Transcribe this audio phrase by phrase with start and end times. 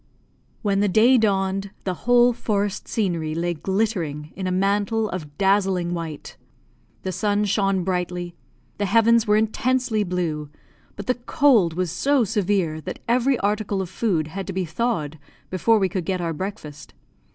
[0.63, 5.93] When the day dawned, the whole forest scenery lay glittering in a mantle of dazzling
[5.93, 6.37] white;
[7.03, 8.33] the sun shone brightly,
[8.79, 10.49] the heavens were intensely blue,
[10.95, 15.19] but the cold was so severe that every article of food had to be thawed
[15.51, 16.95] before we could get our breakfast.